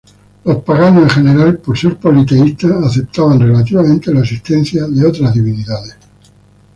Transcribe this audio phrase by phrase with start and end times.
[0.45, 5.95] Los paganos en general por ser politeístas, aceptaban relativamente la existencia de otras divinidades.